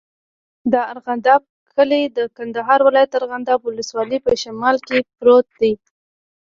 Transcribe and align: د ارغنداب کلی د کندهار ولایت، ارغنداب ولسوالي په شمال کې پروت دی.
د 0.71 0.73
ارغنداب 0.91 1.41
کلی 1.73 2.03
د 2.17 2.19
کندهار 2.37 2.79
ولایت، 2.87 3.11
ارغنداب 3.19 3.59
ولسوالي 3.63 4.17
په 4.25 4.31
شمال 4.41 4.77
کې 4.87 4.97
پروت 5.17 5.47
دی. 5.59 5.73